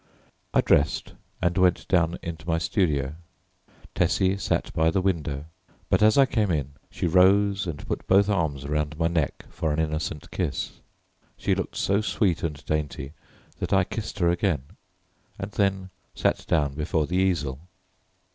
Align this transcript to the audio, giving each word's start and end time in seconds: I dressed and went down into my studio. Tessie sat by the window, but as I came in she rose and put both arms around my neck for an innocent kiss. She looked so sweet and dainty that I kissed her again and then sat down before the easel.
I 0.51 0.61
dressed 0.61 1.13
and 1.43 1.55
went 1.59 1.87
down 1.87 2.17
into 2.23 2.47
my 2.47 2.57
studio. 2.57 3.13
Tessie 3.93 4.35
sat 4.35 4.73
by 4.73 4.89
the 4.89 4.99
window, 4.99 5.45
but 5.91 6.01
as 6.01 6.17
I 6.17 6.25
came 6.25 6.49
in 6.49 6.71
she 6.89 7.05
rose 7.05 7.67
and 7.67 7.85
put 7.85 8.07
both 8.07 8.27
arms 8.27 8.65
around 8.65 8.97
my 8.97 9.07
neck 9.07 9.45
for 9.51 9.71
an 9.71 9.77
innocent 9.79 10.31
kiss. 10.31 10.79
She 11.37 11.53
looked 11.53 11.75
so 11.77 12.01
sweet 12.01 12.41
and 12.41 12.65
dainty 12.65 13.13
that 13.59 13.73
I 13.73 13.83
kissed 13.83 14.17
her 14.17 14.31
again 14.31 14.63
and 15.37 15.51
then 15.51 15.91
sat 16.15 16.45
down 16.47 16.73
before 16.73 17.05
the 17.05 17.17
easel. 17.17 17.59